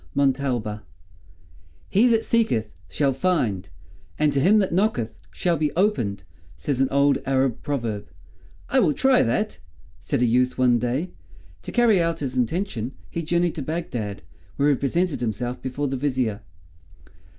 [0.15, 0.81] MONTALBA
[1.87, 3.69] "He that seeketh, shall find,
[4.17, 6.23] and to him that knocketh shall be opened,"
[6.57, 8.09] says an old Arab proverb.
[8.67, 9.59] "I will try that,"
[9.99, 11.11] said a youth one day.
[11.61, 14.23] To carry out his intention he journeyed to Bagdad,
[14.55, 16.41] where he presented himself before the Vizier.